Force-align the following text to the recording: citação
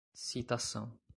citação 0.15 0.89